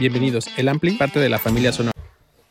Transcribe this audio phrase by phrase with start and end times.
[0.00, 1.94] Bienvenidos, el Ampli, parte de la familia Sonora.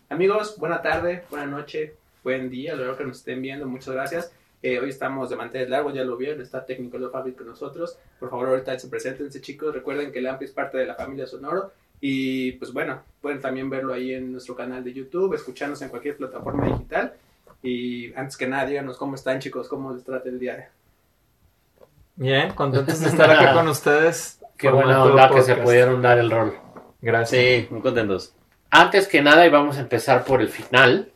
[0.07, 4.31] Amigos, buena tarde, buena noche, buen día, lo que nos estén viendo, muchas gracias.
[4.61, 7.97] Eh, hoy estamos de mantener largo, ya lo vieron, está técnico de Fabric con nosotros.
[8.19, 9.73] Por favor, ahorita se preséntense, chicos.
[9.73, 11.71] Recuerden que el Ampli es parte de la familia Sonoro.
[11.99, 16.17] Y pues bueno, pueden también verlo ahí en nuestro canal de YouTube, escucharnos en cualquier
[16.17, 17.15] plataforma digital.
[17.63, 20.69] Y antes que nada, díganos cómo están, chicos, cómo les trata el día.
[22.15, 24.39] Bien, contentos de estar aquí con ustedes.
[24.55, 26.68] Qué buena onda que se pudieron dar el rol.
[27.01, 27.41] Gracias.
[27.41, 28.33] Sí, muy contentos.
[28.69, 31.11] Antes que nada, y vamos a empezar por el final.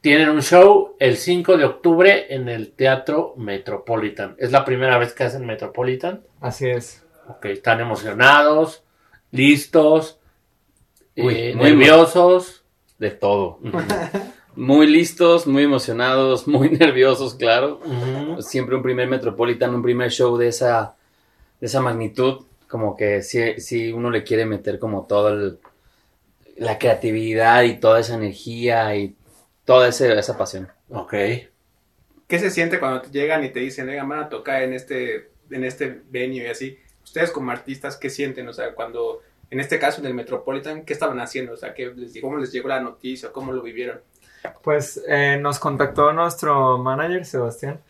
[0.00, 4.34] Tienen un show el 5 de octubre en el Teatro Metropolitan.
[4.38, 6.22] ¿Es la primera vez que hacen Metropolitan?
[6.40, 7.04] Así es.
[7.26, 8.82] Ok, están emocionados,
[9.30, 10.18] listos,
[11.16, 12.64] Uy, eh, muy nerviosos.
[12.98, 13.60] De todo.
[14.56, 17.80] muy listos, muy emocionados, muy nerviosos, claro.
[17.84, 18.42] Ujú.
[18.42, 20.96] Siempre un primer Metropolitan, un primer show de esa,
[21.60, 22.44] de esa magnitud,
[22.74, 25.56] como que si, si uno le quiere meter como toda
[26.56, 29.16] la creatividad y toda esa energía y
[29.64, 30.68] toda ese- esa pasión.
[30.88, 31.14] Ok.
[32.26, 35.30] ¿Qué se siente cuando te llegan y te dicen, oigan, van a tocar en este,
[35.50, 36.78] en este venue y así?
[37.02, 38.48] Ustedes como artistas, ¿qué sienten?
[38.48, 41.52] O sea, cuando, en este caso en el Metropolitan, ¿qué estaban haciendo?
[41.52, 43.30] O sea, ¿qué les, ¿cómo les llegó la noticia?
[43.32, 44.00] ¿Cómo lo vivieron?
[44.62, 47.80] Pues eh, nos contactó nuestro manager, Sebastián,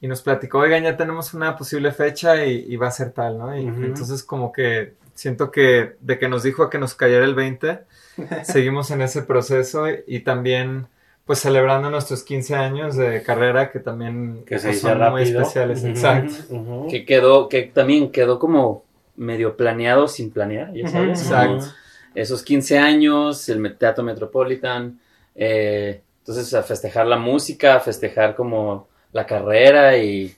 [0.00, 3.38] y nos platicó, oigan, ya tenemos una posible fecha y, y va a ser tal,
[3.38, 3.56] ¿no?
[3.56, 7.34] Y entonces como que siento que de que nos dijo a que nos cayera el
[7.34, 7.80] 20,
[8.44, 10.86] seguimos en ese proceso y, y también
[11.24, 15.10] pues celebrando nuestros 15 años de carrera que también Que se pues, dice son rápido.
[15.12, 15.88] muy especiales, Ujú.
[15.88, 16.86] exacto.
[16.88, 18.84] Que quedó, que también quedó como
[19.16, 21.22] medio planeado sin planear, ya sabes.
[21.22, 21.66] Exacto.
[22.14, 25.00] esos 15 años, el Teatro Metropolitan,
[25.36, 30.34] eh, entonces a festejar la música, a festejar como la carrera y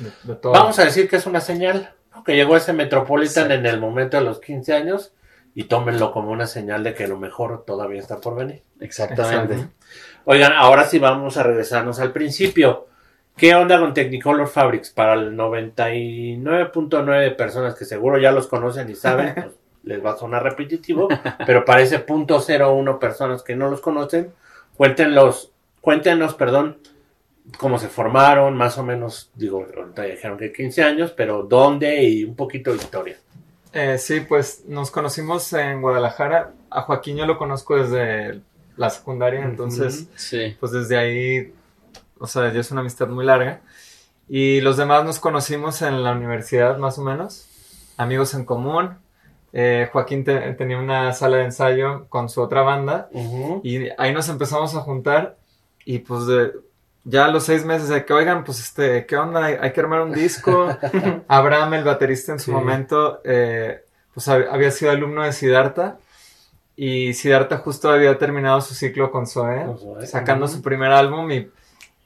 [0.00, 0.52] De, de todo.
[0.52, 2.24] Vamos a decir que es una señal, ¿no?
[2.24, 5.12] que llegó ese Metropolitan en el momento de los 15 años
[5.54, 8.62] y tómenlo como una señal de que lo mejor todavía está por venir.
[8.80, 9.54] exactamente.
[9.54, 9.74] Exacto.
[10.24, 12.88] Oigan, ahora sí vamos a regresarnos al principio.
[13.36, 14.90] ¿Qué onda con Technicolor Fabrics?
[14.90, 19.54] Para el 99.9 de personas que seguro ya los conocen y saben, pues,
[19.84, 21.08] les va a sonar repetitivo,
[21.46, 24.32] pero para ese punto 01 personas que no los conocen,
[24.76, 26.78] cuéntenos, cuéntenos, perdón,
[27.58, 32.24] cómo se formaron, más o menos, digo, ahorita dijeron que 15 años, pero dónde y
[32.24, 33.16] un poquito de historia.
[33.72, 36.52] Eh, sí, pues nos conocimos en Guadalajara.
[36.70, 38.40] A Joaquín yo lo conozco desde
[38.76, 40.56] la secundaria, entonces Sí.
[40.60, 41.52] pues desde ahí,
[42.18, 43.60] o sea, ya es una amistad muy larga.
[44.28, 47.46] Y los demás nos conocimos en la universidad más o menos,
[47.96, 48.96] amigos en común.
[49.56, 53.08] Eh, Joaquín te- tenía una sala de ensayo con su otra banda
[53.62, 55.36] y ahí nos empezamos a juntar
[55.84, 56.50] y pues de,
[57.04, 59.44] ya a los seis meses de que, oigan, pues este, ¿qué onda?
[59.44, 60.68] Hay, hay que armar un disco.
[61.28, 62.50] Abraham, el baterista en su Sí.
[62.50, 65.98] momento, eh, pues hab- había sido alumno de Siddhartha
[66.76, 69.66] y Siddhartha justo había terminado su ciclo con Zoe,
[70.06, 71.48] sacando su primer álbum y,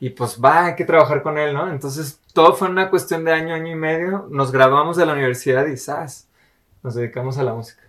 [0.00, 1.70] y pues va, hay que trabajar con él, ¿no?
[1.70, 4.26] Entonces todo fue una cuestión de año, año y medio.
[4.30, 6.27] Nos graduamos de la universidad y ¡zas!
[6.82, 7.82] Nos dedicamos a la música.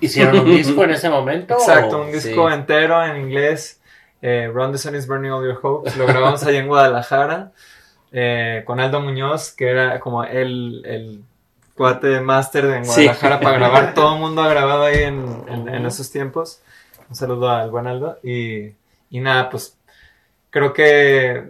[0.00, 1.54] ¿Hicieron un disco en ese momento?
[1.54, 2.54] Exacto, un disco sí.
[2.54, 3.80] entero en inglés.
[4.22, 5.96] Eh, Run the Sun is Burning All Your Hopes.
[5.96, 7.52] Lo grabamos allá en Guadalajara
[8.10, 11.20] eh, con Aldo Muñoz, que era como el, el
[11.76, 13.02] cuate de máster Sí.
[13.04, 13.94] Guadalajara para grabar.
[13.94, 16.60] Todo el mundo ha grabado ahí en, en- en esos tiempos.
[17.08, 18.18] Un saludo al buen Aldo.
[18.22, 18.72] Y,
[19.10, 19.76] y nada, pues
[20.50, 21.44] creo que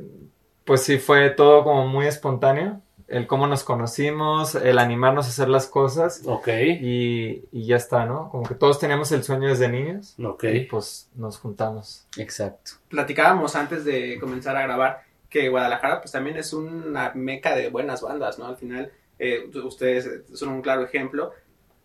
[0.64, 2.80] pues sí fue todo como muy espontáneo.
[3.06, 6.22] El cómo nos conocimos, el animarnos a hacer las cosas.
[6.24, 8.30] Ok, Y, y ya está, ¿no?
[8.30, 10.14] Como que todos teníamos el sueño desde niños.
[10.22, 10.44] ok.
[10.44, 12.06] Y pues nos juntamos.
[12.16, 12.72] Exacto.
[12.88, 18.02] Platicábamos antes de comenzar a grabar que Guadalajara pues también es una meca de buenas
[18.02, 18.46] bandas, ¿no?
[18.46, 21.32] Al final, eh, ustedes son un claro ejemplo.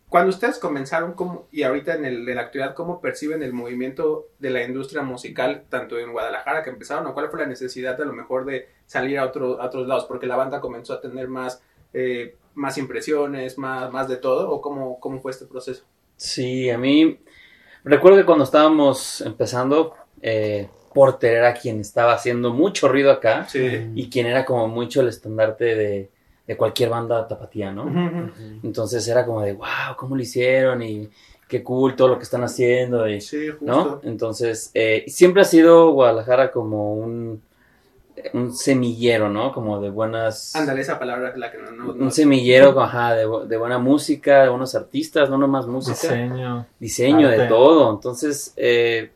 [0.10, 4.28] Cuando ustedes comenzaron como, y ahorita en, el, en la actualidad, ¿cómo perciben el movimiento
[4.40, 8.04] de la industria musical, tanto en Guadalajara que empezaron, o cuál fue la necesidad de
[8.04, 10.06] a lo mejor de salir a, otro, a otros lados?
[10.06, 11.62] Porque la banda comenzó a tener más,
[11.94, 15.84] eh, más impresiones, más, más de todo, ¿o cómo, cómo fue este proceso?
[16.18, 17.20] Sí, a mí
[17.84, 19.94] recuerdo que cuando estábamos empezando,
[20.24, 23.92] eh, Porter era quien estaba haciendo mucho ruido acá Sí.
[23.94, 26.10] y quien era como mucho el estandarte de,
[26.50, 27.86] de cualquier banda tapatía, ¿no?
[28.64, 30.82] Entonces era como de, wow, ¿cómo lo hicieron?
[30.82, 31.08] Y
[31.48, 33.08] qué cool todo lo que están haciendo.
[33.08, 33.66] Y, Sí, justo.
[33.66, 34.02] ¿no?
[34.04, 37.44] Entonces, eh, siempre ha sido Guadalajara como un,
[38.34, 39.52] un semillero, ¿no?
[39.54, 40.56] Como de buenas...
[40.56, 41.70] Ándale, esa palabra es la que no...
[41.72, 45.68] no, no- Un semillero, ajá, de, bu- de buena música, de buenos artistas, no nomás
[45.68, 46.66] música, Diseño.
[46.80, 47.92] diseño, de todo.
[47.94, 49.12] Entonces, eh,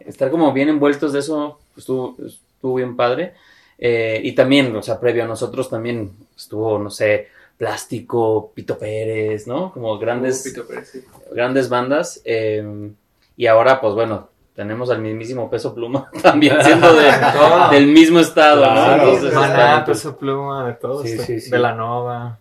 [0.00, 3.34] estar como bien envueltos de eso pues, estuvo, estuvo bien padre.
[3.78, 7.28] Eh, y también, o sea, previo a nosotros también estuvo, no sé,
[7.58, 9.72] Plástico, Pito Pérez, ¿no?
[9.72, 11.04] Como grandes, Uh, Pito Pérez, sí.
[11.32, 12.20] grandes bandas.
[12.24, 12.90] eh,
[13.36, 17.10] y ahora, pues bueno, tenemos al mismísimo Peso Pluma también siendo de-
[17.72, 19.12] del mismo estado, Claro, ¿no?
[19.14, 21.02] Entonces, Maná, Peso Pluma, de todo.
[21.02, 21.24] Sí, esto.
[21.24, 21.50] sí, sí.
[21.50, 22.38] Velanova.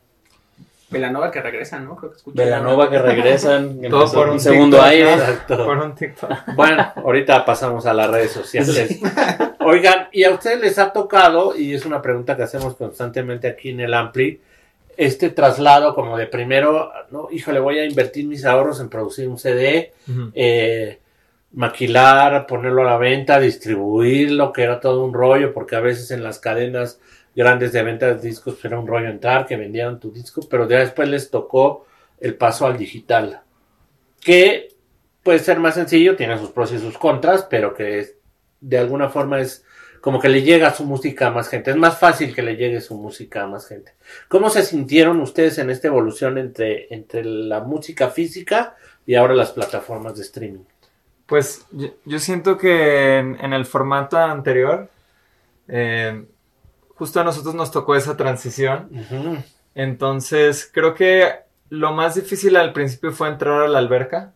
[0.93, 1.95] Velanova que regresa, ¿no?
[1.95, 2.43] Creo que escuché.
[2.43, 5.13] Velanova que regresan, Todo por un un segundo TikTok, aire.
[5.13, 5.65] Exacto.
[5.65, 6.31] Por un TikTok.
[6.55, 8.99] Bueno, ahorita pasamos a las redes sociales.
[9.59, 13.69] Oigan, ¿y a ustedes les ha tocado, y es una pregunta que hacemos constantemente aquí
[13.69, 14.39] en el Ampli,
[14.95, 19.39] este traslado como de primero, no, híjole, voy a invertir mis ahorros en producir un
[19.39, 20.31] CD, Ujú.
[20.35, 20.99] eh,
[21.53, 26.23] maquilar, ponerlo a la venta, distribuirlo, que era todo un rollo, porque a veces en
[26.23, 26.99] las cadenas
[27.35, 30.67] grandes de venta de discos pues, era un rollo entrar, que vendieran tu disco, pero
[30.67, 31.85] ya después les tocó
[32.19, 33.41] el paso al digital,
[34.21, 34.69] que
[35.23, 38.15] puede ser más sencillo, tiene sus pros y sus contras, pero que
[38.61, 39.65] de alguna forma es
[39.99, 42.81] como que le llega su música a más gente, es más fácil que le llegue
[42.81, 43.93] su música a más gente.
[44.27, 48.75] ¿Cómo se sintieron ustedes en esta evolución entre, entre la música física
[49.05, 50.65] y ahora las plataformas de streaming?
[51.25, 54.89] Pues yo, yo siento que en, en el formato anterior,
[55.69, 56.25] eh,
[56.95, 58.89] justo a nosotros nos tocó esa transición.
[59.75, 61.31] Entonces, creo que
[61.69, 64.33] lo más difícil al principio fue entrar a la alberca,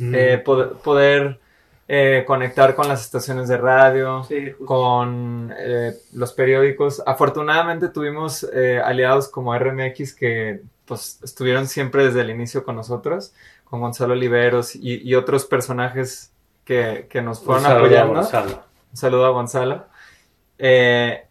[0.00, 1.40] eh, poder, poder,
[1.88, 7.02] eh, conectar con las estaciones de radio, Sí, con eh, los periódicos.
[7.06, 13.32] Afortunadamente tuvimos eh, aliados como RMX que pues estuvieron siempre desde el inicio con nosotros,
[13.64, 16.30] con Gonzalo Oliveros y, y otros personajes
[16.64, 18.14] que, que nos Un fueron saludo a apoyando.
[18.14, 18.62] Gonzalo.
[18.90, 19.86] Un saludo a Gonzalo.
[20.58, 21.24] Eh,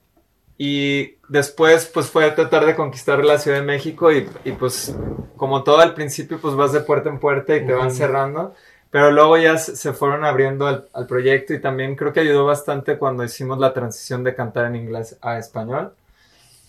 [0.58, 4.96] y después, pues fue tratar de conquistar la Ciudad de México y, y, pues
[5.36, 8.56] como todo al principio, pues vas de puerta en puerta y te van cerrando.
[8.90, 12.98] Pero luego ya se fueron abriendo al, al proyecto y también creo que ayudó bastante
[12.98, 15.94] cuando hicimos la transición de cantar en inglés a español,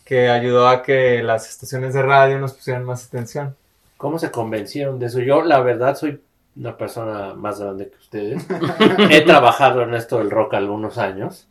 [0.04, 3.56] que ayudó a que las estaciones de radio nos pusieran más atención.
[3.96, 5.20] ¿Cómo se convencieron de eso?
[5.20, 6.20] Yo, la verdad, soy
[6.56, 8.46] una persona más grande que ustedes.
[9.10, 11.46] He trabajado en esto del rock algunos años.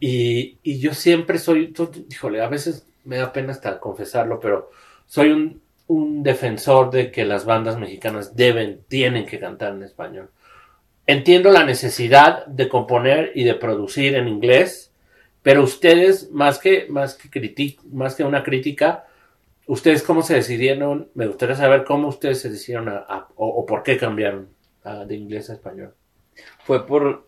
[0.00, 1.74] Y, yo siempre soy,
[2.10, 4.70] híjole, a veces me da pena hasta confesarlo, pero
[5.06, 5.62] soy un,
[6.22, 10.30] defensor de que las bandas mexicanas deben, tienen que cantar en español.
[11.06, 14.92] Entiendo la necesidad de componer y de producir en inglés,
[15.42, 19.04] pero ustedes, más que, más que, criti- más que una crítica,
[19.66, 21.10] ¿Ustedes cómo se decidieron?
[21.14, 24.48] Me gustaría saber cómo ustedes se decidieron a, o por qué cambiaron
[24.84, 25.94] ah, de inglés a español.
[26.64, 27.26] Fue por...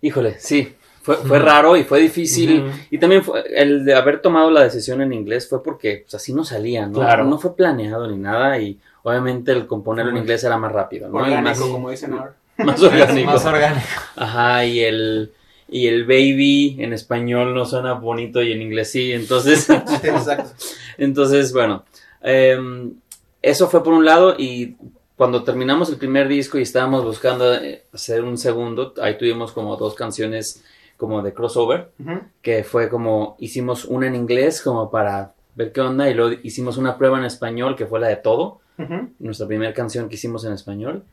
[0.00, 2.70] Híjole, sí, fue, fue raro y fue difícil.
[2.90, 6.32] Y también fue el de haber tomado la decisión en inglés fue porque pues, así
[6.32, 6.98] no salía, ¿no?
[6.98, 7.24] Claro.
[7.24, 11.20] No fue planeado ni nada y obviamente el componerlo en inglés era más rápido, ¿no?
[11.20, 12.34] Y Orgánico, más, como dicen ahora.
[12.58, 13.30] más orgánico.
[13.30, 13.86] Más orgánico.
[14.16, 15.32] Ajá, y el,
[15.68, 19.68] y el baby en español no suena bonito y en inglés sí, entonces...
[20.02, 20.50] Exacto.
[20.98, 21.84] Entonces, bueno,
[22.20, 22.94] em,
[23.40, 24.76] eso fue por un lado y
[25.16, 29.76] cuando terminamos el primer disco y estábamos buscando eh, hacer un segundo, ahí tuvimos como
[29.76, 30.62] dos canciones
[30.98, 32.20] como de crossover, Ujú.
[32.42, 36.76] que fue como hicimos una en inglés como para ver qué onda y luego hicimos
[36.76, 39.08] una prueba en español que fue la de todo, Ujú.
[39.20, 41.04] nuestra primera canción que hicimos en español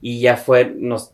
[0.00, 1.12] y ya fue, nos,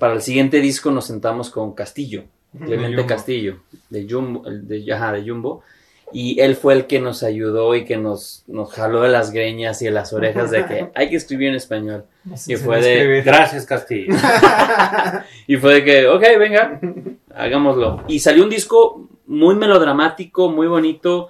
[0.00, 2.24] para el siguiente disco nos sentamos con Castillo,
[2.58, 3.06] Clemente Jumbo.
[3.06, 3.58] Castillo,
[3.90, 5.62] de Jumbo, de, ajá, de Jumbo.
[6.10, 9.82] Y él fue el que nos ayudó y que nos, nos jaló de las greñas
[9.82, 12.04] y de las orejas de que hay que escribir en español.
[12.24, 13.24] Nos Y enseñó fue de- escribir.
[13.24, 14.14] Gracias, Castillo.
[15.46, 16.80] Y fue de que, ok, venga,
[17.38, 18.02] hagámoslo.
[18.08, 21.28] Y salió un disco muy melodramático, muy bonito,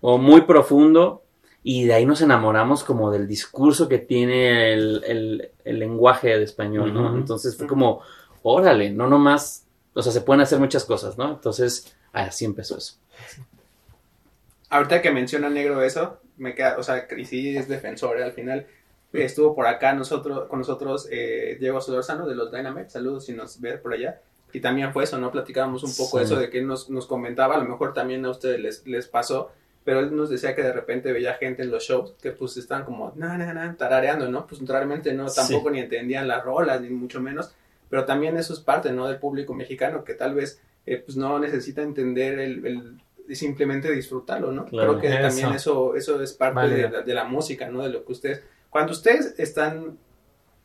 [0.00, 1.22] o muy profundo.
[1.62, 6.42] Y de ahí nos enamoramos como del discurso que tiene el, el- el lenguaje de
[6.44, 7.14] español, ¿no?
[7.16, 8.00] Entonces fue como,
[8.42, 11.28] órale, no nomás, o sea, se pueden hacer muchas cosas, ¿no?
[11.32, 12.94] Entonces, así empezó eso.
[14.70, 18.24] Ahorita que menciona negro eso, me queda, o sea, y sí es defensor, ¿eh?
[18.24, 18.66] al final
[19.12, 23.60] estuvo por acá nosotros, con nosotros eh, Diego Solorzano de los Dynamite, saludos si nos
[23.60, 24.20] ve por allá.
[24.52, 25.30] Y también fue eso, ¿no?
[25.30, 26.24] Platicábamos un poco Sí.
[26.24, 29.06] eso de que él nos, nos comentaba, a lo mejor también a ustedes les, les
[29.08, 29.50] pasó,
[29.84, 32.84] pero él nos decía que de repente veía gente en los shows que pues estaban
[32.84, 34.46] como, na, na, na, tarareando, ¿no?
[34.46, 35.36] Pues realmente no, Sí.
[35.40, 37.54] tampoco ni entendían las rolas, ni mucho menos,
[37.88, 39.08] pero también eso es parte, ¿no?
[39.08, 43.00] Del público mexicano que tal vez eh, pues no necesita entender el, el-
[43.36, 44.64] simplemente disfrutarlo, ¿no?
[44.66, 44.98] Claro.
[44.98, 45.28] Creo que Eso.
[45.28, 46.88] también eso, eso es parte Válido.
[46.88, 47.82] de la, de la música, ¿no?
[47.82, 49.98] De lo que ustedes, cuando ustedes están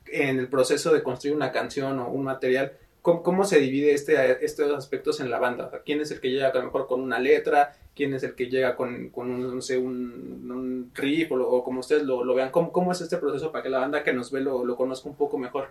[0.08, 2.72] en el proceso de construir una canción o un material,
[3.06, 5.70] ¿cómo, se divide este, estos aspectos en la banda?
[5.86, 7.76] ¿Quién es el que llega a lo mejor con una letra?
[7.96, 11.82] ¿Quién es el que llega con, con un, no sé, un, un riff o, como
[11.82, 12.50] ustedes lo, vean?
[12.50, 15.16] ¿Cómo, ¿Cómo es este proceso para que la banda que nos ve lo, conozca un
[15.16, 15.70] poco mejor?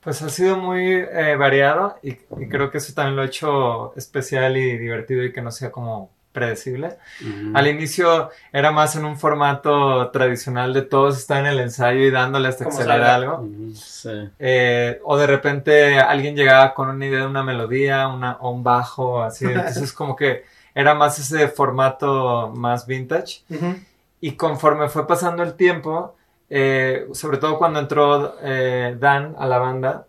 [0.00, 4.56] Pues ha sido muy eh, variado y creo que eso también lo ha hecho especial
[4.56, 6.96] y divertido y que no sea como predecible.
[7.54, 12.10] Al inicio era más en un formato tradicional de todos están en el ensayo y
[12.10, 13.14] dándole hasta que se le da salga.
[13.14, 13.48] algo.
[13.74, 14.30] Sí.
[14.38, 18.62] Eh, o de repente alguien llegaba con una idea de una melodía una, o un
[18.62, 19.44] bajo, así.
[19.48, 20.44] Entonces como que
[20.74, 23.42] era más ese formato más vintage.
[24.20, 26.14] Y conforme fue pasando el tiempo,
[26.48, 30.06] eh, sobre todo cuando entró eh, Dan a la banda,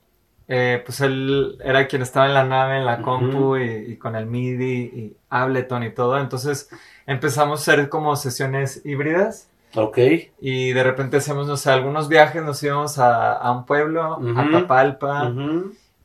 [0.53, 4.17] eh, pues él era quien estaba en la nave, en la compu y, y con
[4.17, 6.19] el MIDI y Ableton y todo.
[6.19, 6.69] Entonces
[7.05, 9.97] empezamos a hacer como sesiones híbridas Ok.
[10.41, 14.51] y de repente hacíamos, no sé, algunos viajes, nos íbamos a, a un pueblo, a.
[14.51, 15.31] Tapalpa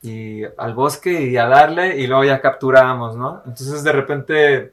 [0.01, 3.41] y al bosque y a darle y luego ya capturábamos, ¿no?
[3.45, 4.71] Entonces de repente,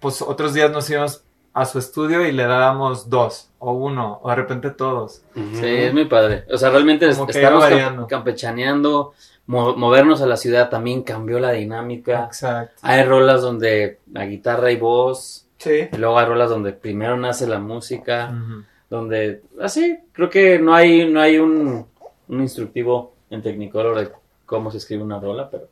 [0.00, 1.24] pues otros días nos íbamos
[1.54, 5.22] a su estudio y le dábamos dos o uno o de repente todos.
[5.34, 6.44] Sí, es muy padre.
[6.52, 7.64] O sea, realmente Como estamos
[8.08, 9.14] campechaneando,
[9.46, 12.24] mo- movernos a la ciudad también cambió la dinámica.
[12.26, 12.74] Exacto.
[12.82, 15.88] Hay rolas donde la guitarra y voz, Sí.
[15.92, 18.32] y luego hay rolas donde primero nace la música,
[18.88, 21.86] donde así, creo que no hay, no hay un,
[22.28, 24.10] un instructivo en Technicolor de
[24.46, 25.68] cómo se escribe una rola, pero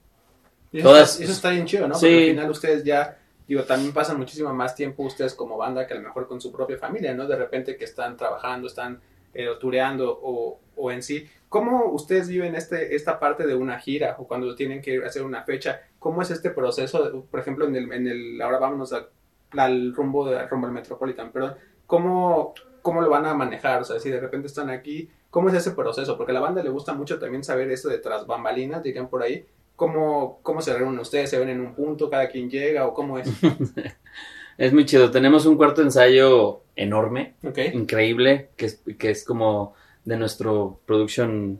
[0.73, 1.95] Y eso, Todas- está, eso está bien chido, ¿no?
[1.95, 2.07] Sí.
[2.07, 3.17] Porque al final ustedes ya,
[3.49, 6.51] digo, también pasan muchísimo más tiempo ustedes como banda que a lo mejor con su
[6.53, 7.27] propia familia, ¿no?
[7.27, 9.01] De repente que están trabajando, están
[9.35, 11.27] eh, tureando o, o en sí.
[11.49, 15.43] ¿Cómo ustedes viven este, esta parte de una gira o cuando tienen que hacer una
[15.45, 15.81] fecha?
[15.99, 17.25] ¿Cómo es este proceso?
[17.31, 19.07] Por ejemplo, en el, en el ahora vámonos a-
[19.53, 21.55] al rumbo, de, rumbo al Metropolitan, perdón.
[21.87, 23.81] ¿Cómo, ¿Cómo lo van a manejar?
[23.81, 26.17] O sea, si de repente están aquí, ¿cómo es ese proceso?
[26.17, 29.23] Porque a la banda le gusta mucho también saber esto de tras bambalinas, dirían por
[29.23, 29.47] ahí.
[29.77, 31.31] ¿Cómo, ¿Cómo se reúnen ustedes?
[31.31, 32.09] ¿Se ven en un punto?
[32.11, 32.87] ¿Cada quien llega?
[32.87, 33.29] ¿O cómo es?
[34.59, 35.11] es muy chido.
[35.11, 37.35] Tenemos un cuarto ensayo enorme,
[37.73, 41.59] increíble, que es, que es como de nuestro production,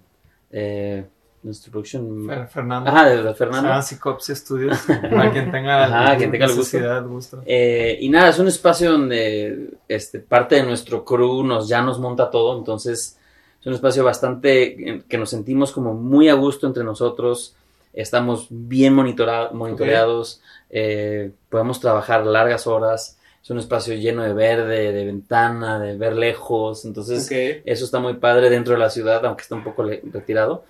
[0.51, 1.05] eh,
[1.43, 2.25] nuestro production...
[2.27, 2.91] Fer- Fernando.
[2.91, 3.73] Ajá, de, de Fernando.
[3.73, 4.79] Ah, Psicopsia Studios.
[4.87, 6.77] Para quien tenga, Ajá, quien tenga el gusto.
[6.79, 7.43] necesidad, gusto.
[7.45, 11.99] Eh, y nada, es un espacio donde este, parte de nuestro crew nos, ya nos
[11.99, 13.19] monta todo, entonces
[13.61, 17.57] es un espacio bastante en que nos sentimos como muy a gusto entre nosotros,
[17.97, 24.93] estamos bien monitora- monitoreados, eh, podemos trabajar largas horas, es un espacio lleno de verde,
[24.93, 27.27] de ventana, de ver lejos, entonces
[27.65, 30.65] eso está muy padre dentro de la ciudad, aunque está un poco retirado,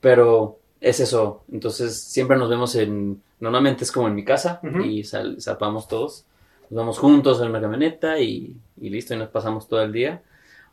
[0.00, 1.42] pero es eso.
[1.52, 6.24] Entonces siempre nos vemos en, normalmente es como en mi casa y sal, zarpamos todos.
[6.70, 10.20] Nos vamos juntos en una camioneta y, y listo, y nos pasamos todo el día.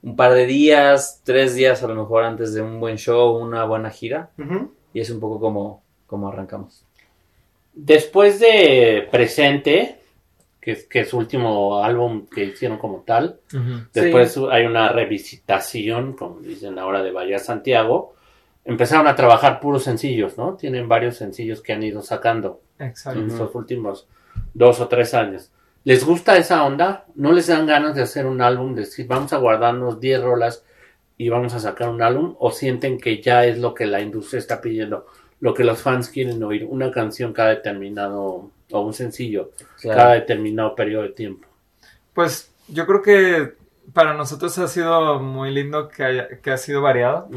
[0.04, 3.64] Un par de días, tres días a lo mejor antes de un buen show, una
[3.64, 4.30] buena gira.
[4.94, 6.84] Y es un poco como, como arrancamos.
[7.74, 10.00] Después de Presente,
[10.62, 13.40] que es, que es su último álbum que hicieron como tal,
[13.94, 18.16] después hay una revisitación, como dicen ahora, de Bahía Santiago.
[18.64, 20.56] Empezaron a trabajar puros sencillos, ¿no?
[20.56, 23.20] Tienen varios sencillos que han ido sacando Exacto.
[23.20, 24.08] en estos últimos
[24.54, 25.52] dos o tres años.
[25.84, 27.06] ¿Les gusta esa onda?
[27.14, 28.74] ¿No les dan ganas de hacer un álbum?
[28.74, 30.64] De decir, vamos a guardarnos 10 rolas
[31.16, 32.36] y vamos a sacar un álbum?
[32.40, 35.06] ¿O sienten que ya es lo que la industria está pidiendo?
[35.46, 40.00] Lo que los fans quieren oír, una canción cada determinado, o un sencillo, Claro.
[40.00, 41.48] cada determinado periodo de tiempo.
[42.14, 43.54] Pues yo creo que
[43.94, 47.30] para nosotros ha sido muy lindo que, haya- que ha sido variado.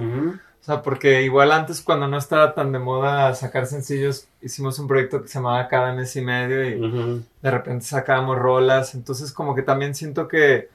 [0.60, 4.88] O sea, porque igual antes cuando no estaba tan de moda sacar sencillos, hicimos un
[4.88, 8.94] proyecto que se llamaba Cada mes y medio y de repente sacábamos rolas.
[8.94, 10.68] Entonces como que también siento que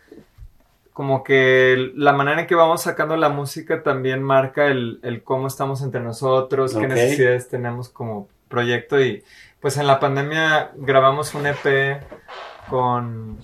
[0.93, 5.47] como que la manera en que vamos sacando la música también marca el, el cómo
[5.47, 9.23] estamos entre nosotros, qué necesidades tenemos como proyecto y
[9.59, 12.03] pues en la pandemia grabamos un EP
[12.69, 13.39] con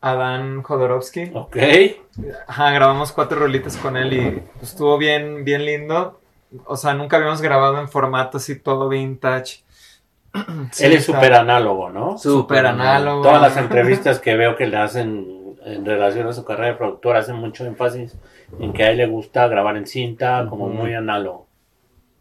[0.00, 1.32] Adán Jodorowsky.
[1.34, 1.56] Ok.
[2.46, 6.20] Ajá, grabamos cuatro rolitas con él y pues, estuvo bien, bien lindo.
[6.66, 9.64] O sea, nunca habíamos grabado en formato así todo vintage.
[10.72, 12.18] Sí, Él es súper análogo, ¿no?
[12.18, 13.22] súper análogo.
[13.22, 17.16] Todas las entrevistas que veo que le hacen en relación a su carrera de productor
[17.16, 18.16] hacen mucho énfasis
[18.58, 21.46] en que a él le gusta grabar en cinta, como muy análogo.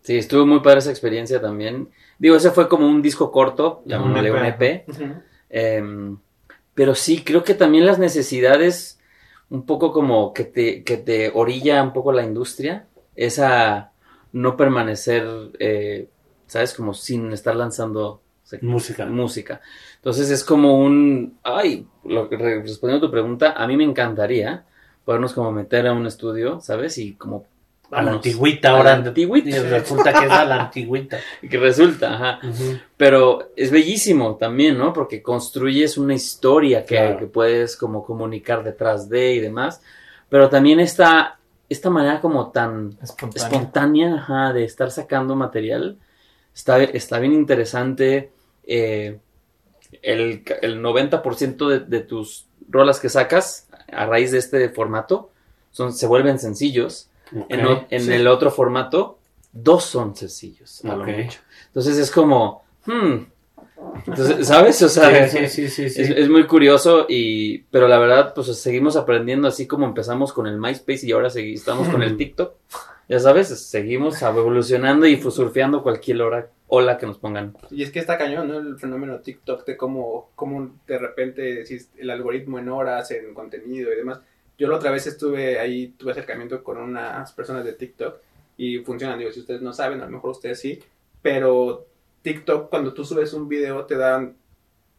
[0.01, 1.89] Sí, estuvo muy padre esa experiencia también.
[2.19, 4.85] Digo, ese fue como un disco corto, llamándole Un un EP.
[4.87, 5.03] Ujú.
[5.49, 6.17] Em,
[6.73, 8.99] pero sí, creo que también las necesidades,
[9.49, 13.91] un poco como que te, que te orilla un poco la industria, esa
[14.31, 15.25] no permanecer,
[15.59, 16.09] eh,
[16.47, 16.73] ¿sabes?
[16.73, 18.22] Como sin estar lanzando
[18.61, 19.05] Música.
[19.05, 19.61] música.
[19.95, 24.63] Entonces es como un, ay, lo respondiendo a tu pregunta, a mí me encantaría
[25.05, 26.97] podernos como meter a un estudio, ¿sabes?
[26.97, 27.45] Y como...
[27.91, 28.93] A la antigüita A la ahora.
[28.95, 29.49] antigüita.
[29.49, 31.19] Y resulta que es a la antigüita.
[31.49, 32.39] Que resulta, ajá.
[32.97, 34.93] Pero es bellísimo también, ¿no?
[34.93, 37.19] Porque construyes una historia que, Claro.
[37.19, 39.81] que puedes como comunicar detrás de y demás.
[40.29, 41.37] Pero también esta,
[41.69, 42.97] esta manera como tan
[43.35, 45.97] espontánea ajá, de estar sacando material
[46.55, 48.31] está, está bien interesante.
[48.65, 49.19] Eh,
[50.01, 55.31] el, ca- el 90% de, de tus rolas que sacas a raíz de este formato
[55.71, 57.09] son, se vuelven sencillos.
[57.49, 58.13] En, o- en sí.
[58.13, 59.17] el otro formato,
[59.51, 61.09] dos son sencillos, a lo Ok.
[61.09, 61.39] mucho.
[61.67, 63.25] Entonces es como, hmm.
[64.07, 64.81] Entonces, ¿sabes?
[64.81, 68.95] O sea, Sí, sí, sí, sí, es, muy curioso y pero la verdad pues seguimos
[68.95, 72.53] aprendiendo así como empezamos con el MySpace y ahora estamos con el TikTok
[73.09, 77.99] ya sabes seguimos evolucionando y surfeando cualquier hora ola que nos pongan Y es que
[77.99, 78.57] está cañón, ¿no?
[78.57, 81.63] El fenómeno TikTok de cómo, cómo de repente
[81.97, 84.21] el algoritmo en horas, en contenido y demás.
[84.57, 88.17] Yo la otra vez estuve ahí, tuve acercamiento con unas personas de TikTok
[88.57, 89.19] y funcionan.
[89.19, 90.81] Digo, si ustedes no saben, a lo mejor ustedes sí,
[91.21, 91.85] pero
[92.23, 94.35] TikTok cuando tú subes un video te dan,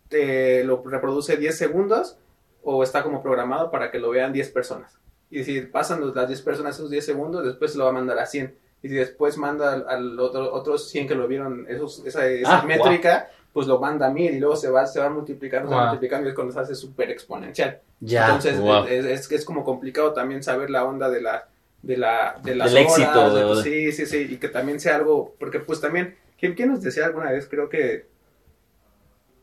[0.09, 2.19] te lo reproduce 10 segundos
[2.63, 4.97] o está como programado para que lo vean 10 personas.
[5.29, 8.21] Y si pasan las 10 personas esos 10 segundos, después se lo va a mandar
[8.21, 8.63] a 100.
[8.85, 12.61] Y si después manda al, al otro, otros 100 que lo vieron, esos, esa, esa
[12.61, 15.75] Ah, métrica, pues lo manda a 1000 y luego se va, se va multiplicando, se
[15.75, 17.81] va multiplicando y es cuando se hace súper exponencial.
[18.01, 18.85] ya Entonces wow.
[18.85, 21.49] es, es, es como complicado también saber la onda de la
[21.83, 24.81] de la de las Del horas, éxito, de- de- sí, sí, sí, y que también
[24.81, 27.47] sea algo, porque pues también, ¿quién, quién nos decía alguna vez?
[27.49, 28.07] Creo que,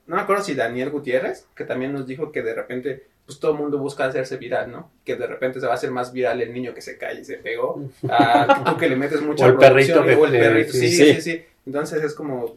[0.08, 3.52] no me acuerdo si Daniel Gutiérrez, que también nos dijo que de repente, pues todo
[3.52, 4.90] el mundo busca hacerse viral, ¿no?
[5.06, 7.26] Que de repente se va a hacer más viral el niño que se cae y
[7.26, 10.74] se pegó, a tú que le metes mucha O el perrito que o el perrito,
[10.74, 11.14] sí, sí.
[11.16, 12.56] sí, sí, Entonces es como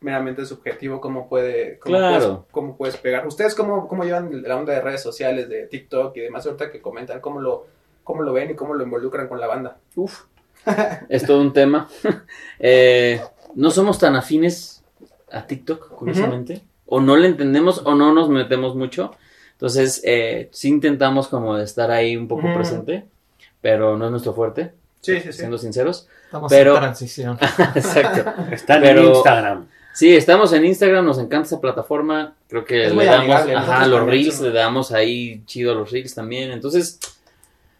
[0.00, 2.18] meramente subjetivo cómo puede cómo Claro.
[2.18, 3.26] puedes, cómo puedes pegar.
[3.26, 6.80] ¿Ustedes cómo, cómo llevan la onda de redes sociales, de TikTok y demás ahorita que
[6.80, 7.66] comentan cómo lo
[8.04, 9.78] cómo lo ven y cómo lo involucran con la banda?
[9.96, 10.24] Uf.
[11.08, 11.88] es todo un tema
[12.58, 13.20] Eh,
[13.54, 14.84] no somos tan afines
[15.30, 19.12] a TikTok curiosamente o no le entendemos o no nos metemos mucho
[19.56, 23.04] entonces eh, sí intentamos como estar ahí un poco presente
[23.60, 25.38] pero no es nuestro fuerte Sí, sí, sí.
[25.38, 27.38] siendo sinceros Estamos Pero- en transición.
[27.76, 29.66] exacto Está en Instagram.
[29.94, 32.34] Sí, estamos en Instagram, nos encanta esa plataforma.
[32.48, 35.74] Creo que Es le damos, amigable, ajá, nosotros los reels, le damos ahí chido a
[35.76, 36.50] los reels también.
[36.50, 36.98] Entonces,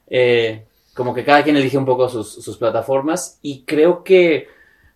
[0.09, 3.39] eh, como que cada quien elige un poco sus, sus plataformas.
[3.43, 4.49] Y creo que,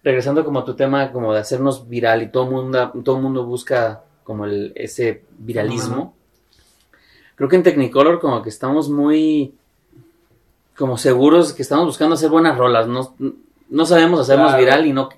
[0.03, 3.45] regresando como a tu tema, como de hacernos viral y todo el mundo, todo mundo
[3.45, 6.15] busca como el, ese viralismo.
[7.41, 9.55] Creo que en Technicolor como que estamos muy
[10.77, 12.87] como seguros que estamos buscando hacer buenas rolas.
[12.87, 13.15] No,
[13.71, 14.63] no sabemos hacernos Claro.
[14.63, 15.09] viral y no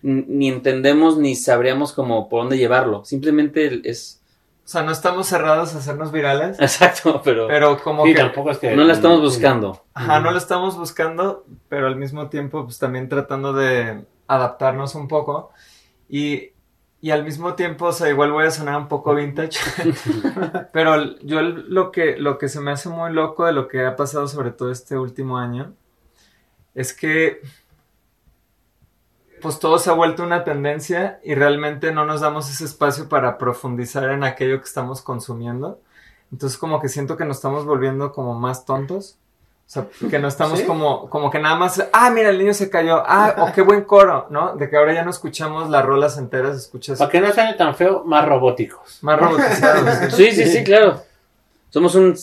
[0.00, 3.04] ni entendemos ni sabríamos como por dónde llevarlo.
[3.04, 4.22] Simplemente es
[4.64, 8.52] O sea, no estamos cerrados a hacernos virales, exacto, pero, pero como Sí, que tampoco
[8.52, 8.74] es que.
[8.74, 9.82] no la estamos buscando.
[9.92, 15.08] Ajá, no lo estamos buscando, pero al mismo tiempo, pues también tratando de adaptarnos un
[15.08, 15.50] poco.
[16.08, 16.52] Y,
[17.00, 19.58] y al mismo tiempo, o sea, igual voy a sonar un poco vintage,
[20.72, 23.96] pero yo lo que, lo que se me hace muy loco de lo que ha
[23.96, 25.74] pasado, sobre todo este último año,
[26.74, 27.40] es que
[29.40, 33.38] pues todo se ha vuelto una tendencia y realmente no nos damos ese espacio para
[33.38, 35.80] profundizar en aquello que estamos consumiendo.
[36.32, 39.18] Entonces como que siento que nos estamos volviendo como más tontos.
[39.66, 40.64] O sea, que no estamos ¿Sí?
[40.64, 43.82] como, como que nada más, ah, mira, el niño se cayó, ah, o qué buen
[43.82, 44.54] coro, ¿no?
[44.54, 47.74] De que ahora ya no escuchamos las rolas enteras, escuchas Para que no suene tan
[47.74, 48.98] feo, más robóticos.
[49.02, 50.12] más robotizados.
[50.14, 51.02] Sí, sí, sí, claro.
[51.70, 52.14] Somos un,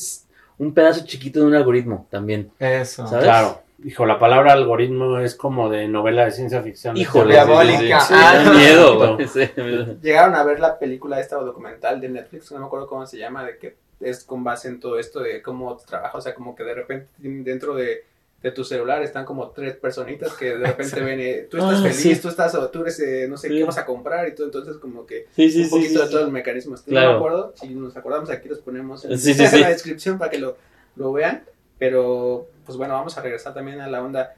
[0.58, 2.50] un pedazo chiquito de un algoritmo también.
[2.60, 3.06] Eso.
[3.08, 3.26] ¿Sabes?
[3.26, 3.60] Claro.
[3.84, 6.96] Hijo, la palabra algoritmo es como de novela de ciencia ficción.
[6.96, 8.00] Híjole, Diabólica.
[8.00, 9.98] sí, sí, sí, Ah, miedo.
[10.02, 13.18] Llegaron a ver la película esta o documental de Netflix, no me acuerdo cómo se
[13.18, 16.56] llama, de que es con base en todo esto de cómo trabaja, o sea, como
[16.56, 18.04] que de repente dentro de,
[18.42, 21.84] de tu celular están como tres personitas que de repente ven, eh, tú estás Ah,
[21.84, 22.16] feliz, sí.
[22.22, 23.58] tú estás, o tú eres, eh, no sé, Sí.
[23.58, 26.06] qué vas a comprar y todo, entonces como que Sí, sí, un sí, poquito sí,
[26.06, 26.76] de todo el mecanismo.
[26.76, 27.12] No Claro.
[27.12, 29.60] me acuerdo, si nos acordamos aquí los ponemos en, Sí, sí, sí.
[29.60, 30.58] la descripción para que lo,
[30.96, 31.44] lo vean,
[31.80, 34.36] pero pues bueno, vamos a regresar también a la onda.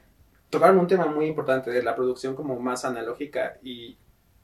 [0.50, 3.96] Tocaron un tema muy importante de la producción como más analógica y,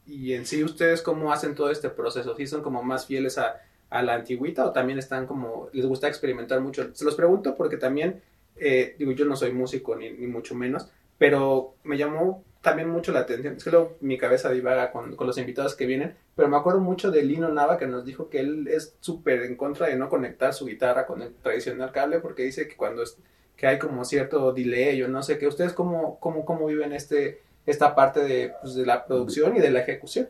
[0.05, 3.61] y en sí ustedes cómo hacen todo este proceso, si son como más fieles a,
[3.93, 6.89] a la antigüita o también están como, les gusta experimentar mucho.
[6.95, 8.23] Se los pregunto porque también,
[8.55, 13.11] eh, digo, yo no soy músico ni, ni mucho menos, pero me llamó también mucho
[13.11, 13.55] la atención.
[13.55, 16.79] Es que luego mi cabeza divaga con, con los invitados que vienen, pero me acuerdo
[16.79, 20.09] mucho de Lino Nava que nos dijo que él es súper en contra de no
[20.09, 23.19] conectar su guitarra con el tradicional cable porque dice que cuando es,
[23.55, 25.45] que hay como cierto delay o no sé qué.
[25.45, 29.69] ¿Ustedes cómo, cómo, cómo viven este, esta parte de, pues, de la producción y de
[29.69, 30.29] la ejecución?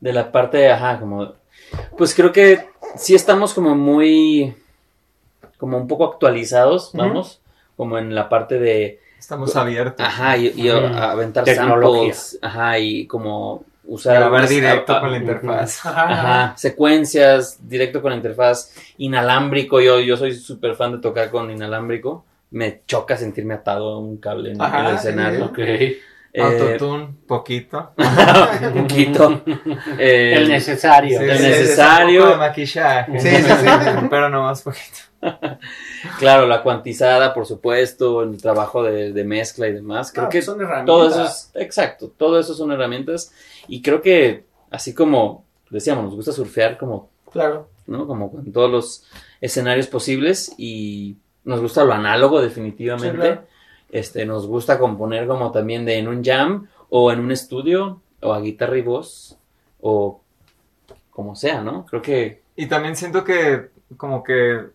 [0.00, 1.43] De la parte, ajá, como...
[1.96, 4.54] Pues creo que sí estamos como muy...
[5.58, 7.40] Como un poco actualizados, vamos.
[7.76, 9.00] Como en la parte de...
[9.18, 10.04] Estamos abiertos.
[10.06, 12.12] Ajá, y, y aventar Tecnología.
[12.14, 12.38] samples.
[12.42, 14.16] Ajá, y como usar...
[14.16, 15.86] Grabar unas- directo a- a- con la interfaz.
[15.86, 21.50] Ajá, secuencias, directo con la interfaz, inalámbrico, yo, yo soy súper fan de tocar con
[21.50, 25.52] inalámbrico, me choca sentirme atado a un cable en, Ajá, el sí, escenario.
[26.36, 26.40] Ok.
[26.40, 27.92] Eh, Autotune, poquito.
[27.96, 29.42] un poquito.
[29.98, 31.18] Eh, El necesario.
[31.20, 32.20] Sí, el sí, necesario.
[32.22, 33.20] Un poco de maquillaje.
[33.20, 33.66] Sí, sí, sí.
[34.10, 34.98] Pero no más poquito.
[36.18, 40.12] Claro, la cuantizada, por supuesto, el trabajo de, de mezcla y demás.
[40.12, 40.86] Creo No, que son herramientas.
[40.86, 43.32] todo eso es, exacto, todo eso son herramientas.
[43.68, 47.68] Y creo que, así como decíamos, nos gusta surfear como, Claro.
[47.86, 48.06] ¿no?
[48.06, 49.04] Como con todos los
[49.40, 53.10] escenarios posibles y nos gusta lo análogo definitivamente.
[53.12, 53.46] Sí, claro.
[54.00, 58.32] Este, nos gusta componer como también de en un jam o en un estudio o
[58.34, 59.38] a guitarra y voz
[59.80, 60.20] o
[61.10, 61.86] como sea, ¿no?
[61.86, 64.66] Creo que Y también siento que, como que.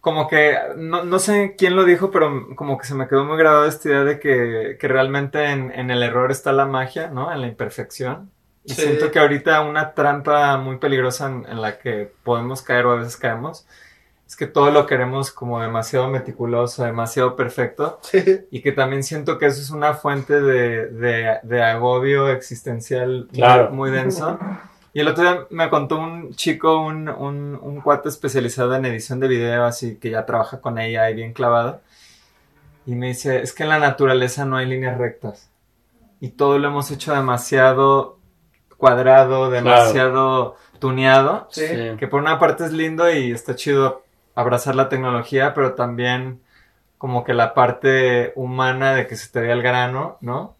[0.00, 3.36] Como que, no, no sé quién lo dijo, pero como que se me quedó muy
[3.36, 7.32] grabada esta idea de que, que realmente en, en el error está la magia, ¿no?
[7.32, 8.30] En la imperfección.
[8.64, 8.82] Y Sí.
[8.82, 12.96] siento que ahorita una trampa muy peligrosa en, en la que podemos caer o a
[12.96, 13.66] veces caemos
[14.28, 17.98] es que todo lo queremos como demasiado meticuloso, demasiado perfecto.
[18.02, 18.42] Sí.
[18.50, 23.38] Y que también siento que eso es una fuente de, de- de agobio existencial muy-
[23.40, 23.70] Claro.
[23.70, 24.38] muy, denso.
[24.92, 29.18] Y el otro día me contó un chico, un, un, un cuate especializado en edición
[29.18, 31.80] de video, así que ya trabaja con ella y bien clavado.
[32.84, 35.50] Y me dice, es que en la naturaleza no hay líneas rectas.
[36.20, 38.18] Y todo lo hemos hecho demasiado
[38.76, 41.48] cuadrado, demasiado tuneado.
[41.50, 41.66] Sí.
[41.66, 41.76] sí.
[41.98, 44.02] Que por una parte es lindo y está chido
[44.40, 46.40] abrazar la tecnología, pero también
[46.98, 50.56] como que la parte humana de que se te vea el grano, ¿no?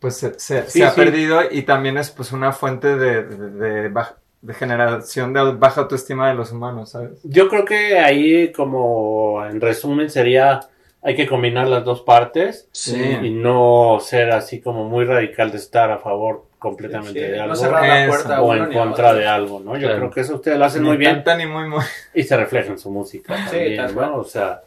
[0.00, 0.96] Pues se, se- Sí, se ha sí.
[0.96, 5.82] perdido y también es pues una fuente de, de, de baj- de generación de baja
[5.82, 7.12] autoestima de los humanos, ¿sabes?
[7.24, 10.60] Yo creo que ahí, como en resumen, sería
[11.04, 12.98] hay que combinar las dos partes Sí.
[13.22, 17.54] y no ser así como muy radical de estar a favor completamente Sí, de algo
[17.70, 19.74] la puerta o en contra de algo, ¿no?
[19.76, 19.96] Yo Claro.
[19.98, 21.84] creo que eso ustedes lo hacen Ni muy bien muy muy.
[22.14, 23.94] y se refleja en su música Sí, también.
[23.94, 24.16] ¿no?
[24.16, 24.62] O sea,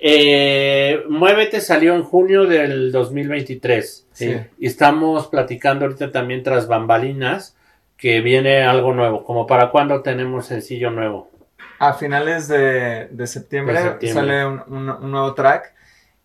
[0.00, 4.36] eh, Muévete salió en junio del 2023 Sí.
[4.58, 7.56] y estamos platicando ahorita también tras bambalinas
[7.96, 9.22] que viene algo nuevo.
[9.24, 11.30] ¿Como para cuándo tenemos sencillo nuevo?
[11.78, 14.24] A finales de, de septiembre, De septiembre.
[14.26, 15.72] sale un, un- un nuevo track.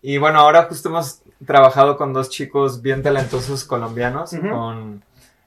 [0.02, 5.02] Y bueno, ahora justo hemos trabajado con dos chicos bien talentosos colombianos, con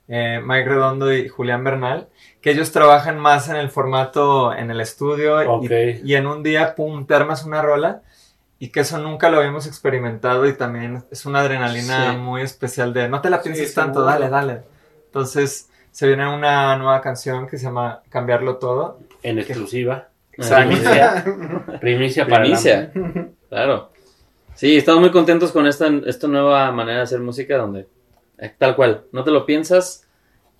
[0.07, 2.07] eh, Mike Redondo y Julián Bernal,
[2.41, 5.41] que ellos trabajan más en el formato en el estudio
[6.03, 8.01] y- en un día, pum, te armas una rola.
[8.59, 12.17] Y que eso nunca lo habíamos experimentado y también es una adrenalina Sí.
[12.17, 14.61] muy especial de no te la pienses Sí, tanto, dale, dale.
[15.07, 18.99] Entonces se viene una nueva canción que se llama Cambiarlo Todo.
[19.23, 20.09] En exclusiva.
[20.37, 21.25] Primicia.
[21.81, 22.91] Primicia para la- Primicia.
[23.49, 23.89] Claro.
[24.55, 27.87] Sí, estamos muy contentos con esta, esta nueva manera de hacer música donde
[28.37, 30.07] eh, tal cual, no te lo piensas,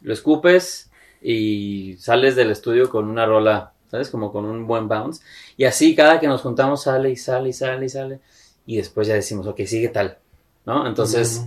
[0.01, 4.09] lo escupes y sales del estudio con una rola, ¿sabes?
[4.09, 5.23] Como con un buen bounce.
[5.57, 8.19] Y así cada que nos juntamos sale y sale y sale y sale.
[8.67, 10.19] Y después ya decimos, ok, sigue tal,
[10.65, 10.87] ¿no?
[10.87, 11.45] Entonces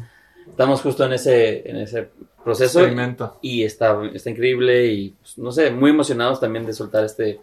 [0.49, 2.11] estamos justo en ese, en ese
[2.43, 3.39] proceso Experimento.
[3.41, 7.41] y está, está increíble y pues, no sé, muy emocionados también de soltar este,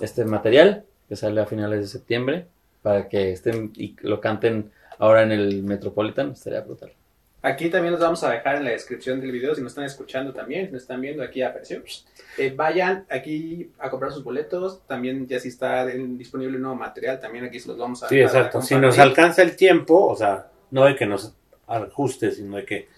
[0.00, 2.46] este material que sale a finales de septiembre
[2.84, 6.92] para que estén y lo canten ahora en el Metropolitan, estaría brutal.
[7.40, 10.32] Aquí también los vamos a dejar en la descripción del video si nos están escuchando
[10.34, 11.82] también, si nos están viendo aquí apareció.
[12.36, 16.76] Eh, vayan aquí a comprar sus boletos, también ya si está en- disponible un nuevo
[16.76, 18.60] material, también aquí se los vamos a Sí, a- a exacto.
[18.60, 21.32] Si nos alcanza el tiempo, o sea, no de que nos
[21.66, 22.88] ajuste, sino de que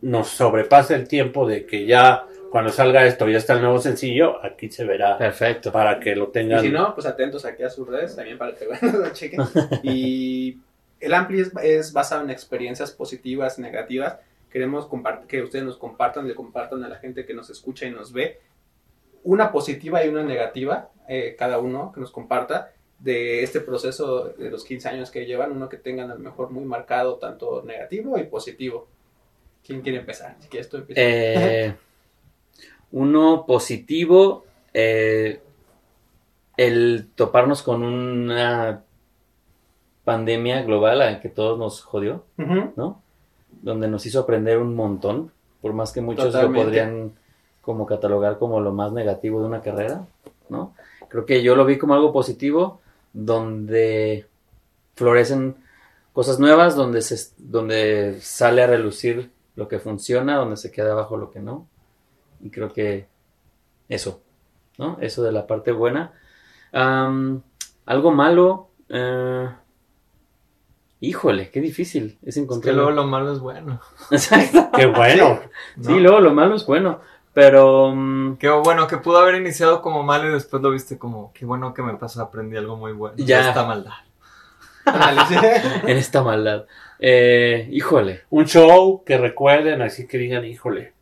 [0.00, 4.44] nos sobrepase el tiempo de que ya cuando salga esto ya está el nuevo sencillo,
[4.44, 5.72] aquí se verá Perfecto.
[5.72, 6.60] para que lo Y tengan.
[6.60, 9.40] si no, pues atentos aquí a sus redes también para que lo chequen.
[9.82, 10.58] Y
[11.00, 14.18] el Ampli es, es basado en experiencias positivas, negativas.
[14.50, 14.86] Queremos
[15.26, 18.38] que ustedes nos compartan, le compartan a la gente que nos escucha y nos ve
[19.24, 24.50] una positiva y una negativa, eh, cada uno que nos comparta de este proceso de
[24.50, 28.18] los 15 años que llevan, uno que tengan a lo mejor muy marcado tanto negativo
[28.18, 28.88] y positivo.
[29.64, 30.36] ¿Quién quiere empezar?
[30.40, 31.02] Si quieres tú empiezas.
[31.04, 31.74] Eh,
[32.92, 35.40] uno positivo, eh,
[36.56, 38.84] el toparnos con una
[40.04, 42.24] pandemia global a la que todos nos jodió.
[42.36, 43.02] ¿no?
[43.62, 46.58] Donde nos hizo aprender un montón, por más que muchos Totalmente.
[46.58, 47.12] lo podrían
[47.60, 50.06] como catalogar como lo más negativo de una carrera,
[50.48, 50.74] ¿no?
[51.08, 52.80] Creo que yo lo vi como algo positivo,
[53.12, 54.26] donde
[54.94, 55.56] florecen
[56.12, 61.16] cosas nuevas, donde se, donde sale a relucir lo que funciona, donde se queda abajo
[61.16, 61.66] lo que no.
[62.42, 63.06] Y creo que
[63.88, 64.20] eso,
[64.78, 64.98] ¿no?
[65.00, 66.12] Eso de la parte buena.
[66.72, 67.42] Am,
[67.86, 69.48] algo malo, eh,
[71.00, 72.74] híjole, qué difícil es Es que encontrar.
[72.74, 73.80] luego lo malo es bueno.
[74.10, 74.70] Exacto.
[74.76, 75.40] Qué bueno.
[75.76, 75.84] ¿no?
[75.84, 77.00] Sí, luego lo malo es bueno,
[77.34, 81.32] pero mm, Que bueno, que pudo haber iniciado como malo y después lo viste como,
[81.32, 83.16] qué bueno que me pasó, aprendí algo muy bueno.
[83.18, 83.42] Ya.
[83.42, 83.92] Ya está maldad.
[85.86, 86.66] En esta maldad.
[86.98, 88.22] Eh, híjole.
[88.30, 90.92] Un show que recuerden, así que digan, híjole.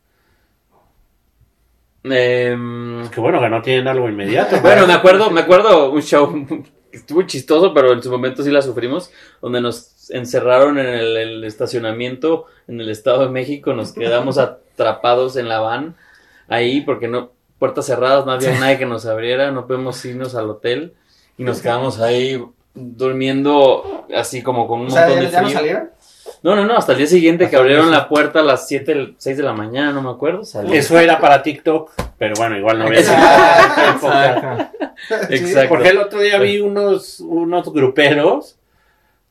[2.04, 4.56] Em, Que bueno, que no tienen algo inmediato.
[4.62, 6.62] bueno, me acuerdo, me acuerdo un show que
[6.96, 9.10] estuvo chistoso, pero en su momento sí la sufrimos,
[9.42, 15.36] donde nos encerraron en el, el estacionamiento en el Estado de México, nos quedamos atrapados
[15.36, 15.94] en la van
[16.48, 20.48] ahí porque no puertas cerradas, no había nadie que nos abriera, no podemos irnos al
[20.48, 20.94] hotel
[21.36, 22.42] y nos quedamos ahí
[22.74, 25.58] durmiendo así como con un O sea, montón de ¿ya no frío.
[25.58, 25.90] salieron?
[26.42, 29.14] No, no, no, hasta el día siguiente que Hasta abrieron la puerta a las 7,
[29.18, 30.74] 6 de la mañana, no me acuerdo, salí.
[30.76, 33.00] Eso era para TikTok, pero bueno, igual no había.
[33.00, 34.70] Exacto.
[35.28, 35.68] Exacto.
[35.68, 38.56] Porque el otro día vi unos, unos gruperos,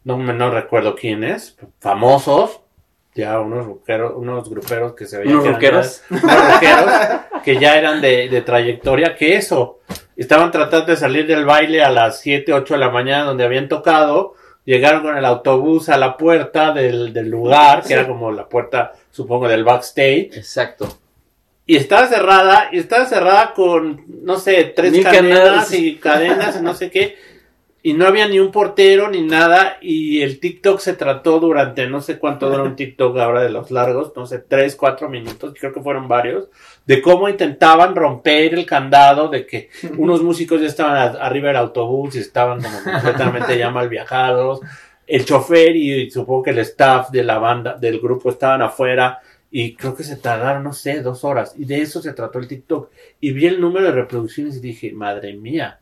[0.04, 2.62] no, me- no recuerdo quiénes, famosos,
[3.16, 6.04] ya unos gruperos, unos gruperos que se veían unos rockeros
[7.44, 9.80] que ya eran de, de trayectoria, que eso,
[10.16, 13.68] estaban tratando de salir del baile a las 7, 8 de la mañana donde habían
[13.68, 18.48] tocado, llegaron con el autobús a la puerta del, del lugar, que era como la
[18.48, 20.88] puerta, supongo, del backstage, Exacto.
[21.66, 25.74] y estaba cerrada, y estaba cerrada con, no sé, tres Mil cadenas cadenas.
[25.74, 27.18] y cadenas y no sé qué.
[27.82, 29.78] Y no había ni un portero ni nada.
[29.82, 33.72] Y el TikTok se trató durante, no sé cuánto dura un TikTok ahora de los
[33.72, 36.50] largos, no sé, tres, cuatro minutos, creo que fueron varios,
[36.86, 41.58] de cómo intentaban romper el candado, de que unos músicos ya estaban a- arriba del
[41.58, 44.60] autobús y estaban como completamente ya mal viajados.
[45.08, 49.74] El chofer y supongo que el staff de la banda, del grupo estaban afuera y
[49.76, 51.56] creo que se tardaron, no sé, dos horas.
[51.58, 52.92] Y de eso se trató el TikTok.
[53.22, 55.80] Y vi el número de reproducciones y dije, madre mía,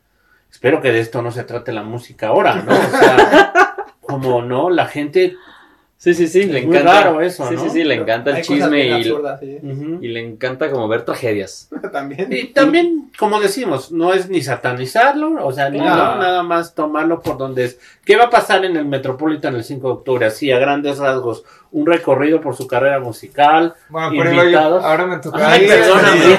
[0.50, 2.72] espero que de esto no se trate la música ahora, ¿no?
[2.72, 3.62] O sea,
[4.00, 5.36] como no, la gente...
[6.00, 7.00] Sí, sí, sí, le Es muy encanta.
[7.02, 7.60] raro eso, sí, ¿no?
[7.64, 9.58] sí, sí, le encanta el chisme y, absurdas, sí.
[9.60, 9.98] ujú.
[10.00, 11.68] y le encanta como ver tragedias.
[11.92, 12.28] También.
[12.32, 17.36] Y también, como decimos, no es ni satanizarlo, o sea, no, nada más tomarlo por
[17.36, 17.80] donde es.
[18.04, 20.26] ¿Qué va a pasar en el Metropolitan el 5 de octubre?
[20.26, 23.74] Así, a grandes rasgos, un recorrido por su carrera musical.
[23.88, 24.84] Bueno, yo- Invitados.
[24.84, 25.50] ahora me toca.
[25.50, 26.38] Ay, perdóname.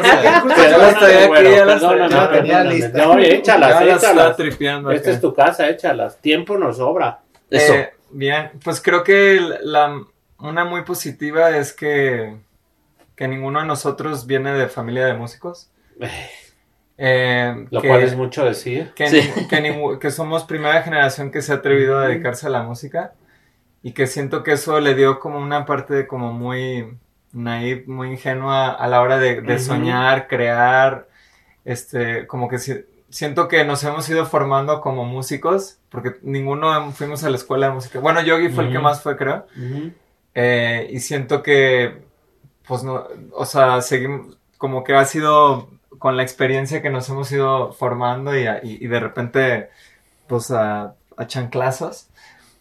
[1.60, 2.89] Perdóname.
[2.93, 4.02] No, échalas, échalas.
[4.04, 6.17] está tripeando Esta es tu casa, échalas.
[6.17, 7.19] Tiempo nos sobra.
[7.50, 7.74] Eso.
[7.74, 10.02] Eh, bien, pues creo que la,
[10.39, 12.36] una muy positiva es que,
[13.15, 15.69] que ninguno de nosotros viene de familia de músicos.
[17.02, 18.91] Eh, Lo que, cual es mucho decir.
[18.93, 19.32] que, Sí.
[19.38, 23.13] ni- que, que somos primera generación que se ha atrevido a dedicarse a la música
[23.82, 26.93] y que siento que eso le dio como una parte como muy
[27.32, 31.08] naive, muy ingenua a la hora de, de soñar, crear,
[31.63, 37.23] este, como que si- siento que nos hemos ido formando como músicos, porque ninguno fuimos
[37.23, 37.99] a la escuela de música.
[37.99, 39.45] Bueno, Yogi fue el que más fue, creo.
[39.58, 39.91] Ujú.
[40.36, 42.04] Eh, y siento que,
[42.67, 47.32] pues no, o sea, seguimos, como que ha sido con la experiencia que nos hemos
[47.32, 49.69] ido formando y, a- y- y de repente,
[50.28, 52.08] pues a, a chanclazos.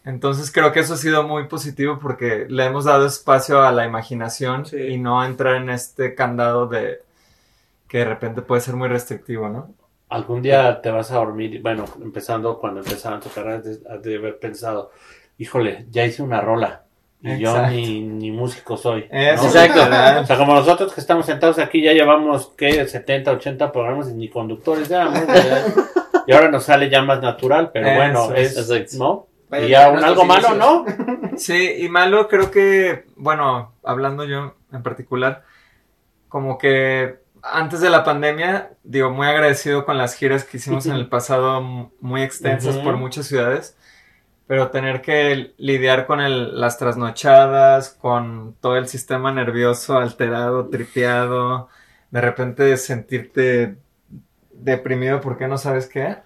[0.05, 3.85] Entonces creo que eso ha sido muy positivo porque le hemos dado espacio a la
[3.85, 4.77] imaginación Sí.
[4.77, 6.99] y no entrar en este candado de
[7.87, 9.69] que de repente puede ser muy restrictivo, ¿no?
[10.09, 14.01] Algún día te vas a dormir, bueno, empezando cuando empezaron tu carrera, has de, has
[14.01, 14.91] de haber pensado,
[15.37, 16.83] híjole, ya hice una rola.
[17.21, 17.71] Y yo Exacto.
[17.71, 19.07] ni, ni músico soy.
[19.11, 19.19] ¿no?
[19.19, 19.81] Exacto.
[20.21, 22.87] O sea, como nosotros que estamos sentados aquí ya llevamos, ¿qué?
[22.87, 25.27] 70, 80 programas y ni conductores éramos.
[25.27, 25.65] ¿verdad?
[26.25, 28.57] y ahora nos sale ya más natural, pero Eso bueno, es.
[28.57, 28.97] es, Exacto.
[28.97, 29.27] ¿no?
[29.49, 30.55] Vaya, y ya nuestros algo malo.
[30.55, 30.85] ¿no?
[31.37, 35.43] Sí, y malo creo que, bueno, hablando yo en particular,
[36.29, 40.95] como que antes de la pandemia, digo, muy agradecido con las giras que hicimos en
[40.95, 41.61] el pasado,
[42.01, 42.83] muy extensas Ujú.
[42.83, 43.77] por muchas ciudades,
[44.47, 51.69] pero tener que lidiar con el- las trasnochadas, con todo el sistema nervioso alterado, tripeado,
[52.11, 53.77] de repente sentirte
[54.51, 56.17] deprimido porque no sabes qué.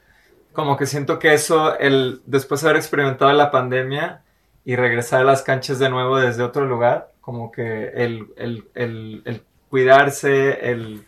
[0.54, 4.24] Como que siento que eso, el después de haber experimentado la pandemia
[4.66, 9.22] y regresar a las canchas de nuevo desde otro lugar, como que el, el, el,
[9.26, 9.44] el
[9.74, 11.04] cuidarse, el,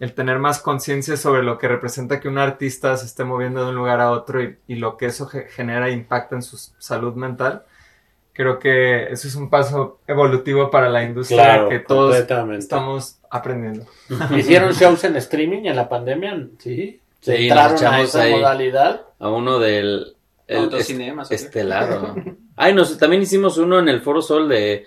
[0.00, 3.68] el tener más conciencia sobre lo que representa que un artista se esté moviendo de
[3.68, 7.14] un lugar a otro y, y lo que eso ge- genera impacto en su salud
[7.14, 7.62] mental.
[8.32, 12.16] Creo que eso es un paso evolutivo para la industria Claro, que todos
[12.58, 13.86] estamos aprendiendo.
[14.36, 16.48] ¿Hicieron shows en streaming en la pandemia?
[16.58, 17.00] Sí.
[17.20, 18.32] ¿Se Sí, entraron a esa ahí.
[18.32, 19.02] modalidad?
[19.20, 20.16] A uno del...
[20.48, 22.36] el est- estelar, ¿no?
[22.56, 24.84] Ay, nos, también hicimos uno en el Foro Sol de...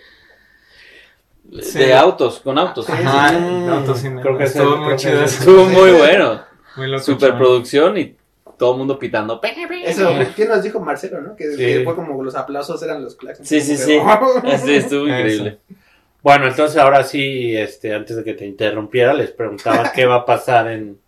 [1.49, 1.91] De Sí.
[1.91, 2.89] autos, con autos.
[2.89, 4.21] Ajá, Mm, autocine.
[4.21, 5.23] creo que es Estuvo muy chido.
[5.23, 6.41] Estuvo muy bueno.
[6.75, 7.03] Muy loco.
[7.03, 8.15] Superproducción y
[8.57, 9.39] todo el mundo pitando.
[9.86, 11.36] Eso, ¿quién nos dijo Marcelo, no?
[11.36, 11.57] Que, Sí.
[11.57, 13.47] que fue como los aplausos eran los claxons.
[13.47, 13.99] Sí, sí, sí.
[13.99, 13.99] Sí,
[14.75, 15.07] estuvo Eso.
[15.07, 15.60] increíble.
[16.21, 20.25] Bueno, entonces ahora sí, este, antes de que te interrumpiera, les preguntaba qué va a
[20.25, 20.99] pasar en,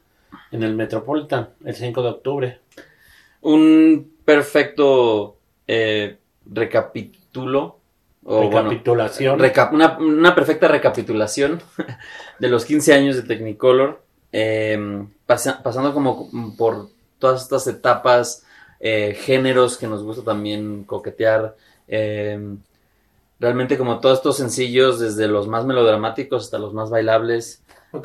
[0.51, 2.59] en el Metropolitan el 5 de octubre.
[3.41, 5.35] Un perfecto
[5.67, 6.17] eh,
[6.51, 7.78] recapitulo.
[8.25, 9.39] O, bueno, Recapitulación.
[9.39, 11.61] reca- una, una perfecta recapitulación
[12.39, 14.01] de los 15 años de Technicolor,
[14.31, 18.45] eh, pasa- pasando como por todas estas etapas,
[18.79, 21.55] eh, géneros que nos gusta también coquetear,
[21.87, 22.39] eh,
[23.39, 27.63] realmente como todos estos sencillos, desde los más melodramáticos hasta los más bailables,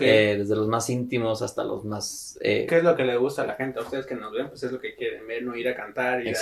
[0.09, 2.39] eh, desde los más íntimos hasta los más...
[2.41, 3.81] eh, ¿Qué es lo que le gusta a la gente?
[3.81, 6.23] A ustedes que nos ven, pues es lo que quieren ver, no ir a cantar.
[6.23, 6.41] Ir a-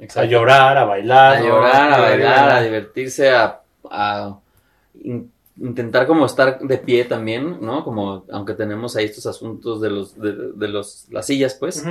[0.00, 1.36] exacto, A llorar, a bailar.
[1.36, 1.46] a ¿no?
[1.46, 4.38] llorar, a a bailar, a divertirse, a, a
[5.02, 5.30] in-
[5.60, 7.82] intentar como estar de pie también, ¿no?
[7.84, 11.84] Como aunque tenemos ahí estos asuntos de los de, de los las sillas, pues,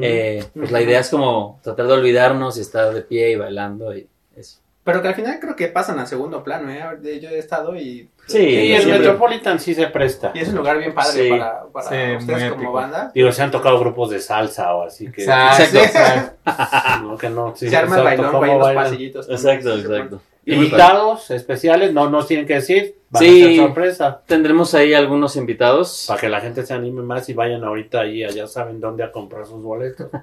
[0.00, 3.94] eh, pues la idea es como tratar de olvidarnos y estar de pie y bailando
[3.96, 4.60] y eso.
[4.90, 6.82] Pero que al final creo que pasan a segundo plano, ¿eh?
[7.20, 8.08] Yo he estado y...
[8.26, 10.30] Sí, y el siempre- Metropolitan sí se presta.
[10.34, 11.28] Y es un lugar bien padre Sí.
[11.30, 12.72] para, para Sí, muy ustedes como épico.
[12.72, 13.10] banda.
[13.14, 15.22] Digo, se han tocado grupos de salsa o así que.
[15.22, 15.98] Exacto, Exacto.
[15.98, 17.02] exacto.
[17.06, 17.54] No, que no.
[17.56, 19.28] sí, se arma el bailón ¿cómo ahí en los pasillitos.
[19.30, 20.22] Exacto, exacto.
[20.46, 22.96] Invitados especiales, no nos tienen que decir.
[23.10, 23.42] Van Sí.
[23.42, 24.20] a ser sorpresa.
[24.26, 26.04] Tendremos ahí algunos invitados.
[26.08, 29.10] Para que la gente se anime más y vayan ahorita ahí, allá saben dónde a
[29.12, 30.08] comprar sus boletos.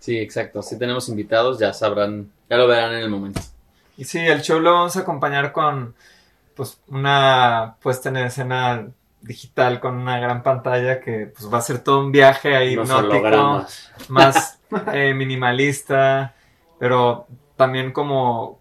[0.00, 0.60] Sí, exacto.
[0.60, 3.40] Si tenemos invitados, ya sabrán, ya lo verán en el momento.
[3.96, 5.94] Y sí, el show lo vamos a acompañar con
[6.56, 8.86] pues una puesta en escena
[9.20, 12.88] digital con una gran pantalla que pues va a ser todo un viaje ahí Los
[12.88, 13.90] hipnótico, hologramas.
[14.08, 14.58] más
[14.92, 16.34] eh, minimalista,
[16.78, 17.26] pero
[17.56, 18.60] también como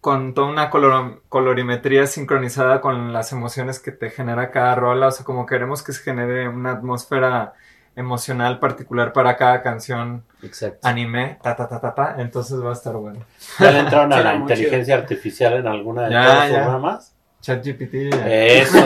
[0.00, 5.10] con toda una color- colorimetría sincronizada con las emociones que te genera cada rola, o
[5.10, 7.52] sea, como queremos que se genere una atmósfera
[7.96, 10.78] emocional particular para cada canción Exacto.
[10.86, 13.20] anime, ta ta ta ta ta, entonces va a estar bueno.
[13.58, 17.14] ¿Ya le entraron a la inteligencia artificial en alguna de Ya, todas ramas?
[17.42, 17.94] ChatGPT.
[18.12, 18.28] ya.
[18.28, 18.78] Eso.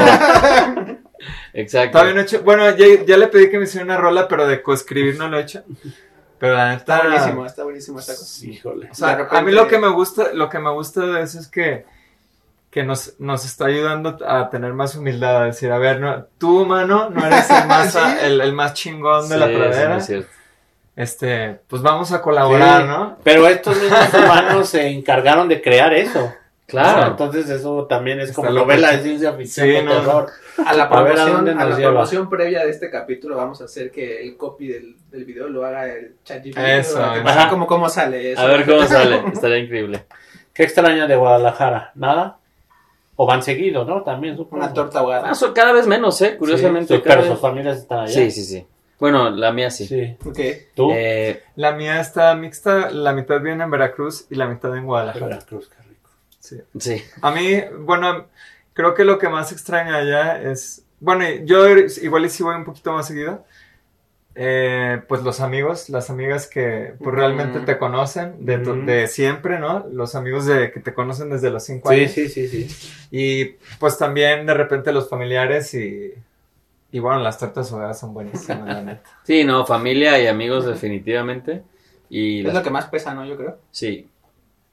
[1.52, 1.92] Exacto.
[1.92, 2.42] Todavía no he hecho.
[2.42, 5.38] Bueno, ya, ya le pedí que me hiciera una rola, pero de coescribir no lo
[5.38, 5.62] he hecho.
[6.38, 6.96] Pero la neta.
[6.98, 8.46] Está buenísimo, está buenísimo esta cosa.
[8.46, 8.90] Híjole.
[8.90, 11.22] O sea, De repente- a mí lo que me gusta, lo que me gusta de
[11.22, 11.86] eso es que,
[12.74, 16.62] que nos, nos está ayudando a tener más humildad, a decir, a ver, no, tú,
[16.62, 17.98] humano, no eres el más, Sí.
[18.24, 19.96] el, el más chingón de la Sí, sí, pradera.
[19.98, 20.28] es cierto.
[20.96, 22.88] este, pues vamos a colaborar, Sí.
[22.88, 23.18] ¿no?
[23.22, 26.34] Pero estos mismos humanos se encargaron de crear eso.
[26.66, 27.12] Claro.
[27.12, 29.92] Entonces eso también es Está como novela de ciencia ficción Sí, no.
[29.92, 30.30] terror.
[30.66, 34.20] A la a promoción, a la promoción previa de este capítulo vamos a hacer que
[34.22, 36.56] el copy del, del video lo haga el chat GPT.
[36.58, 38.40] Eso, vean cómo, cómo sale eso.
[38.42, 39.22] A ver cómo sale.
[39.32, 40.06] Estaría increíble.
[40.52, 41.92] ¿Qué extraña de Guadalajara?
[41.94, 42.38] ¿Nada?
[43.16, 44.02] ¿O van seguido, no?
[44.02, 44.64] También supongo.
[44.64, 45.30] Una torta ahogada.
[45.30, 46.36] Ah, cada vez menos, ¿eh?
[46.36, 46.96] Curiosamente.
[46.96, 48.12] Sí, pero vez- sus familias están allá.
[48.12, 48.66] Sí, sí, sí.
[48.98, 49.86] Bueno, la mía sí.
[49.86, 50.16] Sí.
[50.24, 50.38] Ok.
[50.74, 50.90] ¿Tú?
[50.92, 55.26] Eh, La mía está mixta, la mitad viene en Veracruz y la mitad en Guadalajara.
[55.26, 56.10] Veracruz, qué rico.
[56.40, 56.56] Sí.
[56.78, 57.02] sí.
[57.20, 58.26] A mí, bueno,
[58.72, 61.68] creo que lo que más extraña allá es, bueno, yo
[62.02, 63.44] igual y si voy un poquito más seguido,
[64.36, 67.64] eh, pues los amigos, las amigas que pues, realmente Mm.
[67.66, 68.86] te conocen de, tu- Mm.
[68.86, 69.86] de siempre, ¿no?
[69.92, 72.10] Los amigos de que te conocen desde los cinco Sí, años.
[72.12, 72.68] sí, sí, sí.
[73.10, 73.44] Y
[73.78, 76.12] pues también de repente los familiares y,
[76.90, 79.02] y bueno, las tortas ahogadas son buenísimas, la neta.
[79.24, 81.62] Sí, no, familia y amigos definitivamente.
[82.10, 83.24] Y Es las- lo que más pesa, ¿no?
[83.24, 83.58] Yo creo.
[83.70, 84.08] Sí.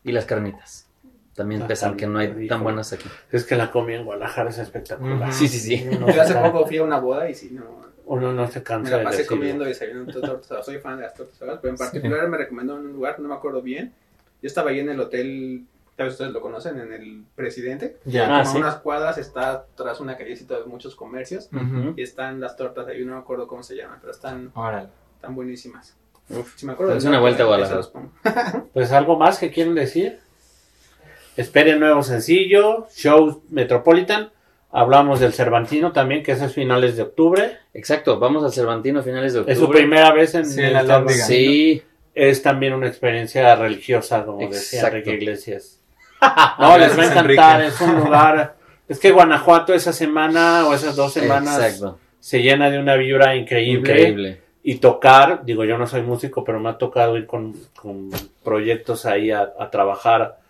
[0.03, 0.87] Y las carnitas.
[1.35, 3.07] También pesan, que no hay tan buenas aquí.
[3.31, 5.31] Es que la comida en Guadalajara es espectacular.
[5.31, 5.87] Sí, sí, sí.
[6.13, 7.89] Yo hace poco fui a una boda y sí, no.
[8.13, 9.37] Uno no se Me cansa la de pasé decirlo.
[9.37, 10.65] comiendo y desayunando tortas.
[10.65, 13.27] Soy fan de las tortas ahogadas, pero en particular me recomendó en un lugar, no
[13.29, 13.93] me acuerdo bien.
[14.41, 17.97] Yo estaba ahí en el hotel, tal vez ustedes lo conocen, en el Presidente.
[18.05, 18.25] Ya.
[18.39, 18.57] Ah, Como sí.
[18.59, 21.47] unas cuadras está tras una callecita de muchos comercios.
[21.53, 21.93] Ujú.
[21.95, 24.89] Y están las tortas ahí, no me acuerdo cómo se llaman, pero están, Órale.
[25.15, 25.95] están buenísimas.
[26.29, 26.53] Uf.
[26.55, 28.11] Si me acuerdo Es del una vuelta a pongo.
[28.73, 30.19] Pues algo más que quieren decir.
[31.37, 34.31] Esperen nuevo sencillo, show Metropolitan.
[34.73, 37.57] Hablamos del Cervantino también, que eso es finales de octubre.
[37.73, 39.53] Exacto, vamos al Cervantino a finales de octubre.
[39.53, 40.81] Es su primera vez en Sí, el la.
[40.81, 41.25] Cervantino.
[41.25, 44.87] Sí, Es también una experiencia religiosa, como decía.
[44.87, 45.77] Enrique Iglesias.
[46.59, 48.55] No, les va a encantar, es un lugar...
[48.87, 51.97] Es que Guanajuato esa semana o esas dos semanas exacto.
[52.19, 53.93] se llena de una vibra increíble.
[53.93, 54.41] Increíble.
[54.63, 58.09] y tocar, digo, yo no soy músico, pero me ha tocado ir con, con
[58.43, 60.40] proyectos ahí a, a trabajar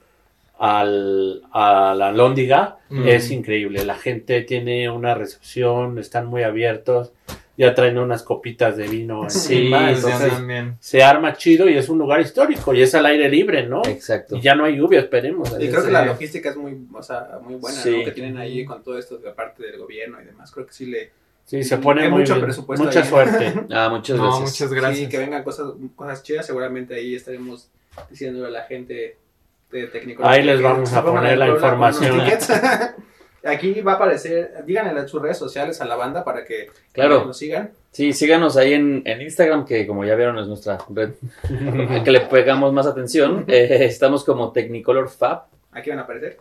[0.63, 3.07] al, a la Lóndiga, Mm.
[3.07, 3.83] es increíble.
[3.83, 7.13] La gente tiene una recepción, están muy abiertos,
[7.57, 10.33] ya traen unas copitas de vino encima, entonces
[10.79, 13.81] se arma chido y es un lugar histórico y es al aire libre, ¿no?
[13.85, 14.35] Exacto.
[14.35, 15.49] Y ya no hay lluvia, esperemos.
[15.59, 15.93] Y creo que Sí.
[15.93, 17.97] la logística es muy, o sea, muy buena, Sí.
[17.97, 18.03] ¿no?
[18.05, 20.51] Que tienen ahí con todo esto de parte del gobierno y demás.
[20.51, 21.11] Creo que sí le...
[21.45, 22.45] Sí, se pone muy mucho bien.
[22.45, 23.07] presupuesto Mucha ahí.
[23.09, 23.53] suerte.
[23.71, 24.41] Ah, muchas No, gracias.
[24.51, 24.97] muchas gracias.
[24.99, 26.45] Sí, que vengan cosas, cosas chidas.
[26.45, 27.69] Seguramente ahí estaremos
[28.11, 29.17] diciéndole a la gente
[29.71, 30.25] de técnico.
[30.25, 32.19] Ahí les vamos a poner la información.
[33.43, 37.25] Aquí va a aparecer, díganle en sus redes sociales a la banda para que Claro.
[37.25, 37.71] nos sigan.
[37.91, 41.13] Sí, síganos ahí en, en Instagram, que como ya vieron es nuestra red,
[42.03, 43.45] que le pegamos más atención.
[43.47, 45.45] Eh, estamos como Technicolor Fab.
[45.71, 46.37] Aquí van a aparecer.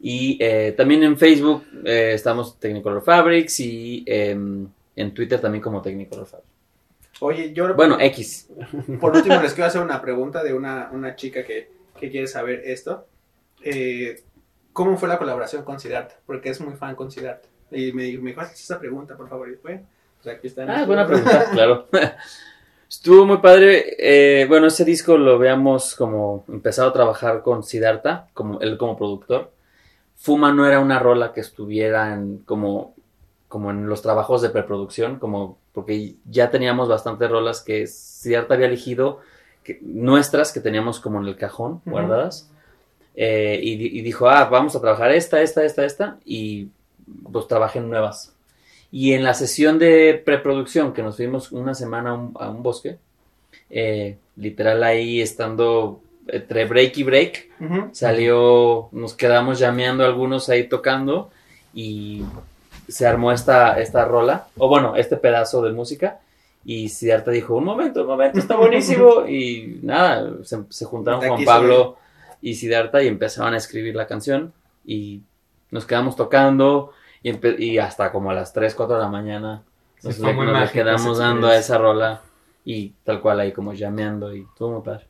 [0.00, 4.66] Y eh, también en Facebook eh, estamos Technicolor Fabrics y em,
[4.96, 6.40] en Twitter también como Technicolor Fab.
[7.20, 8.48] Oye, yo Bueno, X.
[9.00, 11.68] por último les quiero hacer una pregunta de una, una chica que,
[11.98, 13.06] que quiere saber esto.
[13.62, 14.22] Eh,
[14.72, 16.16] ¿Cómo fue la colaboración con Siddhartha?
[16.26, 17.48] Porque es muy fan con Siddhartha.
[17.70, 19.48] Y me, me dijo, "Haz esa pregunta, por favor.
[19.50, 19.82] Y bueno,
[20.22, 20.64] pues aquí está.
[20.68, 21.88] Ah, buena pregunta, claro.
[22.88, 23.96] Estuvo muy padre.
[23.98, 28.96] eh, bueno, ese disco lo habíamos como empezado a trabajar con Siddhartha, como él como
[28.96, 29.52] productor.
[30.16, 32.94] Fuma no era una rola que estuviera en, como,
[33.46, 38.66] como en los trabajos de preproducción, como porque ya teníamos bastantes rolas que Siddhartha había
[38.66, 39.20] elegido,
[39.68, 42.50] que, nuestras que teníamos como en el cajón guardadas.
[43.20, 46.68] eh, y, di- y dijo, ah, vamos a trabajar esta, esta, esta, esta, y
[47.32, 48.32] pues trabajé en nuevas.
[48.92, 52.62] Y en la sesión de preproducción, que nos fuimos una semana a un, a un
[52.62, 52.96] bosque,
[53.70, 57.48] eh, literal ahí estando entre break y break,
[57.92, 61.30] salió, nos quedamos llameando algunos ahí tocando
[61.74, 62.22] y
[62.86, 66.20] se armó esta, esta rola, o bueno, este pedazo de música.
[66.64, 69.26] Y Siddhartha dijo, un momento, un momento, está buenísimo.
[69.28, 71.96] y nada, se, se juntaron Juan Pablo
[72.42, 74.52] y Siddhartha y empezaron a escribir la canción.
[74.84, 75.22] Y
[75.70, 76.92] nos quedamos tocando
[77.22, 79.62] y, y hasta como a las 3, 4 de la mañana
[80.00, 82.22] Sí, nos, muy nos le mágica quedamos dando a esa rola
[82.64, 85.06] y tal cual ahí como llameando y todo muy padre.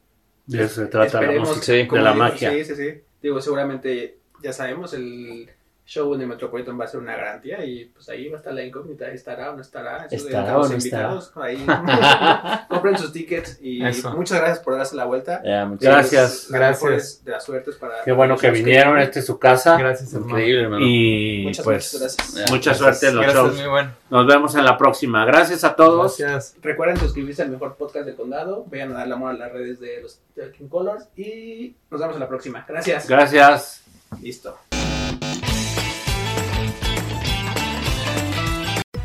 [0.47, 2.51] De eso se trata la música, sí, de la digo, magia.
[2.53, 3.01] Sí, sí, sí.
[3.21, 5.51] Digo, seguramente ya sabemos, el
[5.89, 8.53] show en el Metropolitan va a ser una garantía y pues ahí va a estar
[8.53, 10.07] la incógnita, estará o no estará.
[10.11, 11.15] Eso de ¿Estará entre o los no estará?
[11.15, 11.67] invitados, Ahí
[12.69, 14.13] compren sus tickets y Eso.
[14.15, 15.41] muchas gracias por darse la vuelta.
[15.67, 16.51] Muchas Gracias.
[16.51, 17.25] Las Gracias.
[17.25, 19.09] De las suertes para Qué bueno que vinieron, vienen.
[19.09, 19.79] esta es su casa.
[19.79, 20.13] Gracias.
[20.13, 20.85] Increíble, hermano.
[20.87, 22.51] Y Muchas, pues muchas gracias.
[22.51, 22.79] Mucha gracias.
[22.79, 23.57] suerte en los Gracias, shows.
[23.61, 23.91] muy bueno.
[24.11, 25.25] Nos vemos en la próxima.
[25.25, 26.19] Gracias a todos.
[26.19, 26.55] Gracias.
[26.61, 28.67] Recuerden suscribirse al mejor podcast del condado.
[28.69, 31.09] Vayan a dar la amor a las redes de los de King Colors.
[31.17, 32.65] Y nos vemos en la próxima.
[32.69, 33.09] Gracias.
[33.09, 33.83] Gracias.
[34.21, 34.68] Listo.